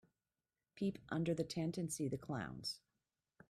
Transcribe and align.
Peep 0.73 0.97
under 1.09 1.31
the 1.35 1.43
tent 1.43 1.77
and 1.77 1.93
see 1.93 2.07
the 2.07 2.17
clowns. 2.17 2.79